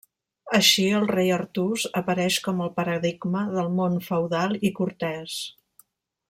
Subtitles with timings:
[0.59, 5.37] Així, el rei Artús apareix com el paradigma del món feudal i cortès.